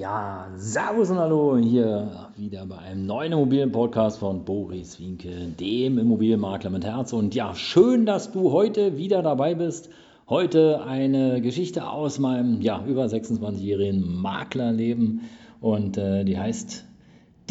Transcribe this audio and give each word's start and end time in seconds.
Ja, 0.00 0.48
Servus 0.56 1.10
und 1.10 1.18
Hallo 1.18 1.58
hier 1.58 2.30
wieder 2.34 2.64
bei 2.64 2.78
einem 2.78 3.04
neuen 3.04 3.32
Immobilienpodcast 3.32 4.18
von 4.18 4.46
Boris 4.46 4.98
Winke, 4.98 5.28
dem 5.60 5.98
Immobilienmakler 5.98 6.70
mit 6.70 6.86
Herz. 6.86 7.12
Und 7.12 7.34
ja, 7.34 7.54
schön, 7.54 8.06
dass 8.06 8.32
du 8.32 8.50
heute 8.50 8.96
wieder 8.96 9.20
dabei 9.20 9.54
bist. 9.54 9.90
Heute 10.26 10.82
eine 10.84 11.42
Geschichte 11.42 11.86
aus 11.86 12.18
meinem 12.18 12.62
ja, 12.62 12.82
über 12.86 13.04
26-jährigen 13.04 14.22
Maklerleben 14.22 15.28
und 15.60 15.98
äh, 15.98 16.24
die 16.24 16.38
heißt 16.38 16.86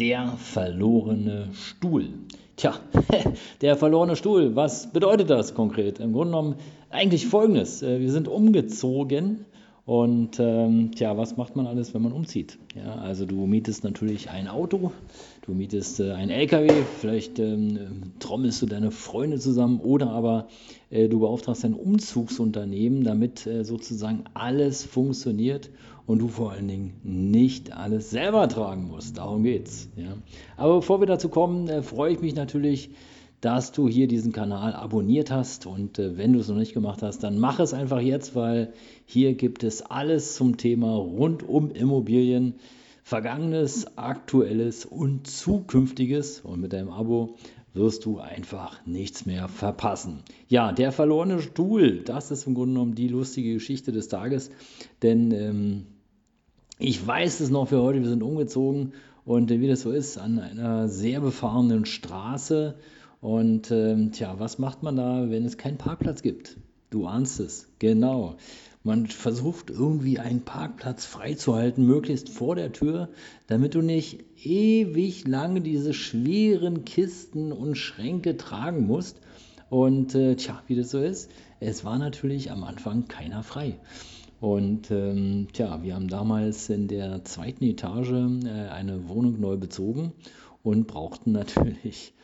Der 0.00 0.26
verlorene 0.36 1.50
Stuhl. 1.52 2.08
Tja, 2.56 2.74
der 3.60 3.76
verlorene 3.76 4.16
Stuhl, 4.16 4.56
was 4.56 4.92
bedeutet 4.92 5.30
das 5.30 5.54
konkret? 5.54 6.00
Im 6.00 6.12
Grunde 6.12 6.32
genommen 6.32 6.54
eigentlich 6.90 7.28
folgendes. 7.28 7.80
Äh, 7.84 8.00
wir 8.00 8.10
sind 8.10 8.26
umgezogen 8.26 9.46
und 9.90 10.38
ähm, 10.38 10.92
tja, 10.94 11.16
was 11.16 11.36
macht 11.36 11.56
man 11.56 11.66
alles, 11.66 11.92
wenn 11.94 12.02
man 12.02 12.12
umzieht? 12.12 12.60
Ja, 12.76 12.94
also 12.94 13.26
du 13.26 13.48
mietest 13.48 13.82
natürlich 13.82 14.30
ein 14.30 14.46
Auto, 14.46 14.92
du 15.42 15.52
mietest 15.52 15.98
äh, 15.98 16.12
ein 16.12 16.30
LKW, 16.30 16.84
vielleicht 16.84 17.40
ähm, 17.40 18.12
trommelst 18.20 18.62
du 18.62 18.66
deine 18.66 18.92
Freunde 18.92 19.40
zusammen 19.40 19.80
oder 19.80 20.10
aber 20.10 20.46
äh, 20.90 21.08
du 21.08 21.18
beauftragst 21.18 21.64
ein 21.64 21.74
Umzugsunternehmen, 21.74 23.02
damit 23.02 23.48
äh, 23.48 23.64
sozusagen 23.64 24.22
alles 24.32 24.84
funktioniert 24.84 25.70
und 26.06 26.20
du 26.20 26.28
vor 26.28 26.52
allen 26.52 26.68
Dingen 26.68 27.00
nicht 27.02 27.76
alles 27.76 28.10
selber 28.10 28.46
tragen 28.46 28.86
musst. 28.86 29.18
Darum 29.18 29.42
geht's. 29.42 29.88
Ja. 29.96 30.14
Aber 30.56 30.76
bevor 30.76 31.00
wir 31.00 31.08
dazu 31.08 31.28
kommen, 31.28 31.66
äh, 31.66 31.82
freue 31.82 32.12
ich 32.12 32.20
mich 32.20 32.36
natürlich, 32.36 32.90
dass 33.40 33.72
du 33.72 33.88
hier 33.88 34.06
diesen 34.06 34.32
Kanal 34.32 34.74
abonniert 34.74 35.30
hast. 35.30 35.66
Und 35.66 35.98
äh, 35.98 36.16
wenn 36.16 36.32
du 36.32 36.40
es 36.40 36.48
noch 36.48 36.56
nicht 36.56 36.74
gemacht 36.74 37.02
hast, 37.02 37.22
dann 37.22 37.38
mach 37.38 37.58
es 37.58 37.72
einfach 37.72 38.00
jetzt, 38.00 38.34
weil 38.34 38.72
hier 39.06 39.34
gibt 39.34 39.64
es 39.64 39.82
alles 39.82 40.34
zum 40.34 40.56
Thema 40.56 40.96
rund 40.96 41.48
um 41.48 41.70
Immobilien. 41.70 42.54
Vergangenes, 43.02 43.96
aktuelles 43.96 44.84
und 44.84 45.26
zukünftiges. 45.26 46.40
Und 46.40 46.60
mit 46.60 46.72
deinem 46.72 46.90
Abo 46.90 47.36
wirst 47.72 48.04
du 48.04 48.18
einfach 48.18 48.84
nichts 48.84 49.26
mehr 49.26 49.48
verpassen. 49.48 50.20
Ja, 50.48 50.72
der 50.72 50.92
verlorene 50.92 51.40
Stuhl, 51.40 52.02
das 52.04 52.30
ist 52.30 52.46
im 52.46 52.54
Grunde 52.54 52.74
genommen 52.74 52.94
die 52.94 53.08
lustige 53.08 53.54
Geschichte 53.54 53.92
des 53.92 54.08
Tages. 54.08 54.50
Denn 55.02 55.30
ähm, 55.32 55.86
ich 56.78 57.04
weiß 57.06 57.40
es 57.40 57.50
noch 57.50 57.68
für 57.68 57.80
heute, 57.80 58.00
wir 58.00 58.08
sind 58.08 58.22
umgezogen 58.22 58.92
und 59.24 59.50
äh, 59.50 59.60
wie 59.60 59.68
das 59.68 59.82
so 59.82 59.92
ist, 59.92 60.18
an 60.18 60.38
einer 60.38 60.88
sehr 60.88 61.20
befahrenen 61.20 61.86
Straße 61.86 62.76
und 63.20 63.70
ähm, 63.70 64.12
tja, 64.12 64.36
was 64.38 64.58
macht 64.58 64.82
man 64.82 64.96
da, 64.96 65.28
wenn 65.28 65.44
es 65.44 65.58
keinen 65.58 65.76
Parkplatz 65.76 66.22
gibt? 66.22 66.56
Du 66.88 67.06
ahnst 67.06 67.38
es, 67.38 67.68
genau. 67.78 68.36
Man 68.82 69.06
versucht 69.06 69.68
irgendwie 69.68 70.18
einen 70.18 70.40
Parkplatz 70.40 71.04
freizuhalten, 71.04 71.86
möglichst 71.86 72.30
vor 72.30 72.56
der 72.56 72.72
Tür, 72.72 73.10
damit 73.46 73.74
du 73.74 73.82
nicht 73.82 74.24
ewig 74.42 75.28
lange 75.28 75.60
diese 75.60 75.92
schweren 75.92 76.86
Kisten 76.86 77.52
und 77.52 77.76
Schränke 77.76 78.38
tragen 78.38 78.86
musst. 78.86 79.20
Und 79.68 80.14
äh, 80.14 80.34
tja, 80.36 80.62
wie 80.66 80.76
das 80.76 80.90
so 80.90 80.98
ist, 80.98 81.30
es 81.60 81.84
war 81.84 81.98
natürlich 81.98 82.50
am 82.50 82.64
Anfang 82.64 83.06
keiner 83.06 83.42
frei. 83.42 83.78
Und 84.40 84.90
ähm, 84.90 85.48
tja, 85.52 85.82
wir 85.82 85.94
haben 85.94 86.08
damals 86.08 86.70
in 86.70 86.88
der 86.88 87.22
zweiten 87.26 87.64
Etage 87.64 88.12
äh, 88.12 88.68
eine 88.70 89.10
Wohnung 89.10 89.38
neu 89.38 89.58
bezogen 89.58 90.12
und 90.62 90.86
brauchten 90.86 91.32
natürlich 91.32 92.14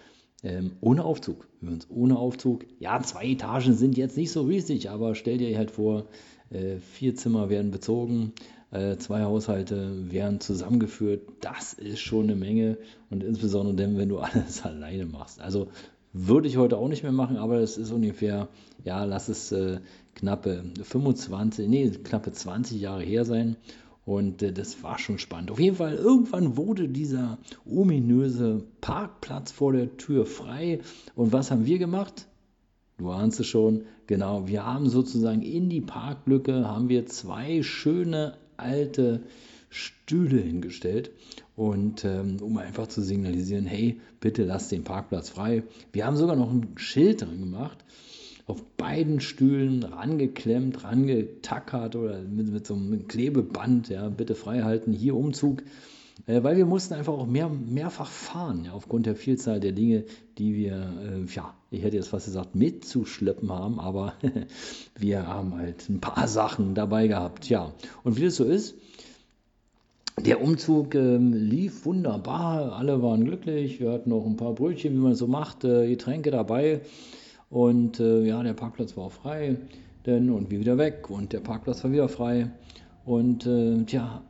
ähm, 0.42 0.72
ohne 0.80 1.04
Aufzug. 1.04 1.48
Übrigens 1.60 1.88
ohne 1.90 2.18
Aufzug. 2.18 2.64
Ja, 2.78 3.00
zwei 3.02 3.26
Etagen 3.26 3.74
sind 3.74 3.96
jetzt 3.96 4.16
nicht 4.16 4.30
so 4.30 4.42
riesig, 4.42 4.90
aber 4.90 5.14
stell 5.14 5.38
dir 5.38 5.56
halt 5.56 5.70
vor, 5.70 6.06
äh, 6.50 6.76
vier 6.78 7.14
Zimmer 7.16 7.48
werden 7.48 7.70
bezogen, 7.70 8.32
äh, 8.70 8.96
zwei 8.96 9.22
Haushalte 9.22 10.10
werden 10.12 10.40
zusammengeführt. 10.40 11.22
Das 11.40 11.72
ist 11.72 12.00
schon 12.00 12.24
eine 12.24 12.36
Menge 12.36 12.78
und 13.10 13.22
insbesondere 13.22 13.74
dann, 13.74 13.96
wenn 13.96 14.08
du 14.08 14.18
alles 14.20 14.62
alleine 14.62 15.06
machst. 15.06 15.40
Also 15.40 15.68
würde 16.12 16.48
ich 16.48 16.56
heute 16.56 16.78
auch 16.78 16.88
nicht 16.88 17.02
mehr 17.02 17.12
machen, 17.12 17.36
aber 17.36 17.58
es 17.58 17.76
ist 17.76 17.90
ungefähr, 17.90 18.48
ja, 18.84 19.04
lass 19.04 19.28
es 19.28 19.52
äh, 19.52 19.80
knappe 20.14 20.64
25, 20.82 21.68
nee, 21.68 21.90
knappe 21.90 22.32
20 22.32 22.80
Jahre 22.80 23.02
her 23.02 23.24
sein. 23.24 23.56
Und 24.06 24.40
äh, 24.42 24.52
das 24.52 24.82
war 24.82 24.98
schon 24.98 25.18
spannend. 25.18 25.50
Auf 25.50 25.58
jeden 25.58 25.76
Fall, 25.76 25.96
irgendwann 25.96 26.56
wurde 26.56 26.88
dieser 26.88 27.38
ominöse 27.66 28.62
Parkplatz 28.80 29.50
vor 29.50 29.72
der 29.72 29.96
Tür 29.98 30.24
frei. 30.24 30.78
Und 31.16 31.32
was 31.32 31.50
haben 31.50 31.66
wir 31.66 31.78
gemacht? 31.78 32.28
Du 32.98 33.10
ahnst 33.10 33.40
es 33.40 33.48
schon, 33.48 33.82
genau, 34.06 34.46
wir 34.46 34.64
haben 34.64 34.88
sozusagen 34.88 35.42
in 35.42 35.68
die 35.68 35.82
Parklücke 35.82 36.66
haben 36.66 36.88
wir 36.88 37.04
zwei 37.06 37.62
schöne 37.62 38.38
alte 38.56 39.24
Stühle 39.68 40.40
hingestellt 40.40 41.10
und 41.56 42.04
ähm, 42.06 42.38
um 42.40 42.56
einfach 42.56 42.86
zu 42.86 43.02
signalisieren, 43.02 43.66
hey, 43.66 44.00
bitte 44.20 44.44
lass 44.44 44.68
den 44.68 44.84
Parkplatz 44.84 45.28
frei. 45.28 45.64
Wir 45.92 46.06
haben 46.06 46.16
sogar 46.16 46.36
noch 46.36 46.50
ein 46.50 46.68
Schild 46.76 47.20
dran 47.20 47.40
gemacht 47.40 47.84
auf 48.46 48.62
beiden 48.76 49.20
Stühlen 49.20 49.82
rangeklemmt, 49.82 50.84
rangetackert 50.84 51.96
oder 51.96 52.20
mit, 52.20 52.52
mit 52.52 52.66
so 52.66 52.74
einem 52.74 53.08
Klebeband, 53.08 53.88
ja, 53.88 54.08
bitte 54.08 54.34
frei 54.34 54.62
halten, 54.62 54.92
hier 54.92 55.16
Umzug. 55.16 55.62
Äh, 56.26 56.42
weil 56.42 56.56
wir 56.56 56.64
mussten 56.64 56.94
einfach 56.94 57.12
auch 57.12 57.26
mehr, 57.26 57.48
mehrfach 57.48 58.08
fahren, 58.08 58.64
ja, 58.64 58.72
aufgrund 58.72 59.06
der 59.06 59.16
Vielzahl 59.16 59.60
der 59.60 59.72
Dinge, 59.72 60.04
die 60.38 60.54
wir, 60.54 60.74
äh, 60.74 61.34
ja, 61.34 61.54
ich 61.70 61.82
hätte 61.82 61.96
jetzt 61.96 62.08
fast 62.08 62.26
gesagt, 62.26 62.54
mitzuschleppen 62.54 63.50
haben, 63.52 63.80
aber 63.80 64.14
wir 64.98 65.26
haben 65.26 65.56
halt 65.56 65.88
ein 65.88 66.00
paar 66.00 66.28
Sachen 66.28 66.74
dabei 66.74 67.08
gehabt, 67.08 67.48
ja. 67.48 67.72
Und 68.04 68.16
wie 68.16 68.24
das 68.24 68.36
so 68.36 68.44
ist, 68.44 68.76
der 70.18 70.40
Umzug 70.40 70.94
äh, 70.94 71.16
lief 71.18 71.84
wunderbar, 71.84 72.72
alle 72.72 73.02
waren 73.02 73.24
glücklich, 73.24 73.80
wir 73.80 73.92
hatten 73.92 74.10
noch 74.10 74.24
ein 74.24 74.36
paar 74.36 74.54
Brötchen, 74.54 74.94
wie 74.94 75.00
man 75.00 75.14
so 75.14 75.26
macht, 75.26 75.64
äh, 75.64 75.88
Getränke 75.88 76.30
dabei. 76.30 76.80
Und 77.48 78.00
äh, 78.00 78.24
ja, 78.24 78.42
der 78.42 78.54
Parkplatz 78.54 78.96
war 78.96 79.10
frei, 79.10 79.56
denn 80.04 80.30
und 80.30 80.50
wir 80.50 80.60
wieder 80.60 80.78
weg 80.78 81.10
und 81.10 81.32
der 81.32 81.40
Parkplatz 81.40 81.84
war 81.84 81.92
wieder 81.92 82.08
frei. 82.08 82.50
Und 83.04 83.46
äh, 83.46 83.84
tja, 83.84 84.22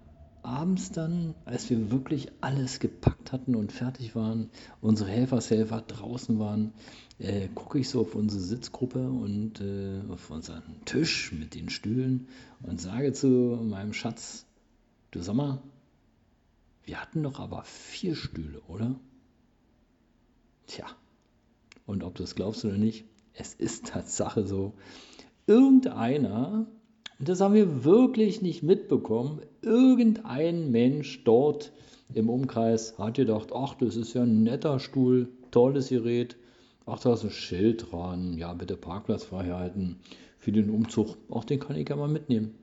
abends 0.43 0.93
dann, 0.93 1.35
als 1.45 1.69
wir 1.71 1.91
wirklich 1.91 2.31
alles 2.41 2.79
gepackt 2.79 3.33
hatten 3.33 3.57
und 3.57 3.73
fertig 3.73 4.15
waren, 4.15 4.51
unsere 4.81 5.11
Helfershelfer 5.11 5.81
draußen 5.81 6.39
waren, 6.39 6.73
äh, 7.19 7.49
gucke 7.55 7.79
ich 7.79 7.89
so 7.89 8.03
auf 8.03 8.15
unsere 8.15 8.41
Sitzgruppe 8.41 9.09
und 9.09 9.61
äh, 9.61 10.01
auf 10.11 10.31
unseren 10.31 10.85
Tisch 10.85 11.33
mit 11.33 11.55
den 11.55 11.71
Stühlen 11.71 12.29
und 12.63 12.81
sage 12.81 13.13
zu 13.13 13.29
meinem 13.63 13.93
Schatz, 13.93 14.47
du 15.11 15.23
sag 15.23 15.35
mal, 15.35 15.63
wir 16.85 17.01
hatten 17.01 17.23
doch 17.23 17.41
aber 17.41 17.65
vier 17.65 18.15
Stühle, 18.15 18.61
oder? 18.69 18.95
Tja, 20.67 20.87
und 21.87 22.05
ob 22.05 22.15
du 22.15 22.23
es 22.23 22.35
glaubst 22.35 22.65
oder 22.65 22.77
nicht, 22.77 23.05
es 23.33 23.55
ist 23.55 23.87
Tatsache 23.87 24.47
so. 24.47 24.75
Irgendeiner, 25.47 26.67
und 27.19 27.29
das 27.29 27.41
haben 27.41 27.55
wir 27.55 27.85
wirklich 27.85 28.43
nicht 28.43 28.63
mitbekommen, 28.63 29.41
irgendein 29.63 30.71
Mensch 30.71 31.23
dort 31.25 31.73
im 32.15 32.29
Umkreis 32.29 32.99
hat 32.99 33.15
gedacht, 33.15 33.51
ach, 33.55 33.75
das 33.75 33.97
ist 33.97 34.15
ja 34.15 34.23
ein 34.23 34.43
netter 34.43 34.79
Stuhl, 34.79 35.29
tolles 35.51 35.89
Gerät, 35.89 36.37
ach, 36.87 37.01
da 37.01 37.15
ist 37.15 37.25
ein 37.25 37.31
Schild 37.31 37.91
dran, 37.91 38.39
ja, 38.39 38.53
bitte 38.55 38.77
Parkplatz 38.77 39.25
freihalten 39.25 40.01
für 40.39 40.53
den 40.53 40.71
Umzug, 40.71 41.17
ach, 41.33 41.45
den 41.45 41.61
kann 41.61 41.77
ich 41.77 41.89
ja 41.89 41.97
mal 41.97 42.09
mitnehmen. 42.09 42.55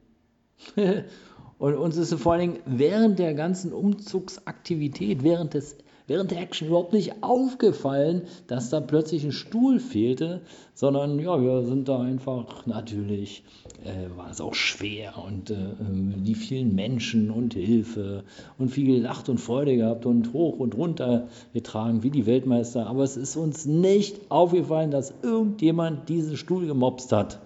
und 1.59 1.75
uns 1.75 1.97
ist 1.97 2.13
vor 2.15 2.33
allen 2.33 2.41
Dingen 2.41 2.59
während 2.65 3.19
der 3.19 3.33
ganzen 3.33 3.73
Umzugsaktivität, 3.73 5.23
während 5.23 5.53
des 5.53 5.77
während 6.07 6.31
der 6.31 6.41
Action 6.41 6.67
überhaupt 6.67 6.94
nicht 6.94 7.23
aufgefallen, 7.23 8.23
dass 8.47 8.69
da 8.69 8.81
plötzlich 8.81 9.23
ein 9.23 9.31
Stuhl 9.31 9.79
fehlte, 9.79 10.41
sondern 10.73 11.19
ja, 11.19 11.41
wir 11.41 11.63
sind 11.63 11.88
da 11.88 12.01
einfach 12.01 12.65
natürlich, 12.65 13.44
äh, 13.83 14.17
war 14.17 14.29
es 14.29 14.41
auch 14.41 14.53
schwer 14.53 15.13
und 15.25 15.50
äh, 15.50 15.55
die 15.79 16.35
vielen 16.35 16.75
Menschen 16.75 17.31
und 17.31 17.53
Hilfe 17.53 18.23
und 18.57 18.69
viel 18.69 18.88
gelacht 18.88 19.29
und 19.29 19.39
Freude 19.39 19.77
gehabt 19.77 20.05
und 20.05 20.33
hoch 20.33 20.59
und 20.59 20.75
runter 20.75 21.27
getragen 21.53 22.03
wie 22.03 22.11
die 22.11 22.25
Weltmeister. 22.25 22.88
Aber 22.88 23.03
es 23.03 23.17
ist 23.17 23.38
uns 23.38 23.65
nicht 23.65 24.29
aufgefallen, 24.29 24.91
dass 24.91 25.13
irgendjemand 25.21 26.09
diesen 26.09 26.38
Stuhl 26.38 26.65
gemobst 26.65 27.11
hat. 27.11 27.39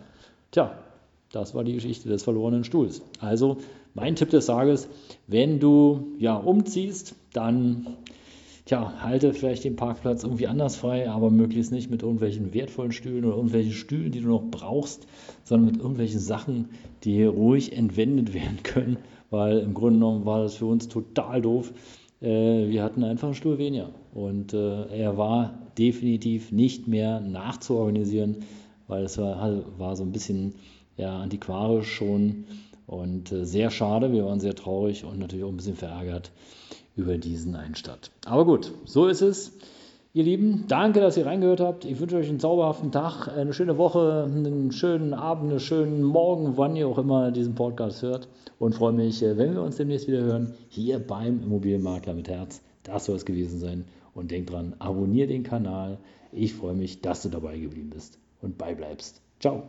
Tja, 0.51 0.77
das 1.31 1.53
war 1.53 1.63
die 1.63 1.73
Geschichte 1.73 2.07
des 2.09 2.23
verlorenen 2.23 2.63
Stuhls. 2.63 3.01
Also 3.19 3.57
mein 3.97 4.15
Tipp 4.15 4.29
des 4.29 4.45
Tages, 4.45 4.87
wenn 5.25 5.59
du 5.59 6.13
ja 6.19 6.35
umziehst, 6.35 7.15
dann 7.33 7.97
tja, 8.65 8.93
halte 9.01 9.33
vielleicht 9.33 9.63
den 9.63 9.75
Parkplatz 9.75 10.23
irgendwie 10.23 10.45
anders 10.45 10.75
frei, 10.75 11.09
aber 11.09 11.31
möglichst 11.31 11.71
nicht 11.71 11.89
mit 11.89 12.03
irgendwelchen 12.03 12.53
wertvollen 12.53 12.91
Stühlen 12.91 13.25
oder 13.25 13.35
irgendwelchen 13.35 13.73
Stühlen, 13.73 14.11
die 14.11 14.21
du 14.21 14.27
noch 14.27 14.43
brauchst, 14.51 15.07
sondern 15.43 15.71
mit 15.71 15.81
irgendwelchen 15.81 16.19
Sachen, 16.19 16.69
die 17.03 17.23
ruhig 17.23 17.75
entwendet 17.75 18.33
werden 18.35 18.61
können, 18.61 18.97
weil 19.31 19.57
im 19.57 19.73
Grunde 19.73 19.97
genommen 19.97 20.25
war 20.25 20.43
das 20.43 20.55
für 20.55 20.67
uns 20.67 20.87
total 20.87 21.41
doof. 21.41 21.73
Äh, 22.21 22.69
wir 22.69 22.83
hatten 22.83 23.03
einfach 23.03 23.27
einen 23.27 23.35
Stuhl 23.35 23.57
weniger 23.57 23.89
und 24.13 24.53
äh, 24.53 24.95
er 24.95 25.17
war 25.17 25.57
definitiv 25.79 26.51
nicht 26.51 26.87
mehr 26.87 27.19
nachzuorganisieren, 27.19 28.37
weil 28.87 29.05
es 29.05 29.17
war, 29.17 29.63
war 29.79 29.95
so 29.95 30.03
ein 30.03 30.11
bisschen 30.11 30.53
ja, 30.97 31.17
antiquarisch 31.17 31.91
schon 31.91 32.45
und 32.87 33.31
äh, 33.31 33.45
sehr 33.45 33.69
schade. 33.69 34.11
Wir 34.11 34.25
waren 34.25 34.39
sehr 34.39 34.55
traurig 34.55 35.03
und 35.05 35.19
natürlich 35.19 35.45
auch 35.45 35.49
ein 35.49 35.57
bisschen 35.57 35.75
verärgert 35.75 36.31
über 36.95 37.17
diesen 37.17 37.55
Einstadt. 37.55 38.09
Aber 38.25 38.45
gut, 38.45 38.71
so 38.85 39.05
ist 39.05 39.21
es. 39.21 39.51
Ihr 40.13 40.23
Lieben, 40.23 40.63
danke, 40.67 40.99
dass 40.99 41.15
ihr 41.15 41.27
reingehört 41.27 41.59
habt. 41.59 41.85
Ich 41.85 41.99
wünsche 41.99 42.15
euch 42.15 42.27
einen 42.27 42.39
zauberhaften 42.39 42.91
Tag, 42.91 43.27
eine 43.27 43.53
schöne 43.53 43.77
Woche, 43.77 44.23
einen 44.23 44.71
schönen 44.71 45.13
Abend, 45.13 45.51
einen 45.51 45.59
schönen 45.59 46.01
Morgen, 46.01 46.57
wann 46.57 46.75
ihr 46.75 46.87
auch 46.87 46.97
immer 46.97 47.29
diesen 47.29 47.53
Podcast 47.53 48.01
hört. 48.01 48.27
Und 48.57 48.73
freue 48.73 48.93
mich, 48.93 49.21
äh, 49.21 49.37
wenn 49.37 49.53
wir 49.53 49.61
uns 49.61 49.75
demnächst 49.75 50.07
wieder 50.07 50.21
hören, 50.21 50.55
hier 50.69 50.97
beim 50.97 51.43
Immobilienmakler 51.43 52.15
mit 52.15 52.29
Herz. 52.29 52.61
Das 52.81 53.05
soll 53.05 53.17
es 53.17 53.25
gewesen 53.25 53.59
sein. 53.59 53.85
Und 54.15 54.31
denk 54.31 54.47
dran, 54.47 54.73
abonniere 54.79 55.27
den 55.27 55.43
Kanal. 55.43 55.99
Ich 56.31 56.55
freue 56.55 56.73
mich, 56.73 57.01
dass 57.01 57.21
du 57.21 57.29
dabei 57.29 57.59
geblieben 57.59 57.91
bist 57.91 58.17
und 58.41 58.57
beibleibst. 58.57 59.21
Ciao. 59.39 59.63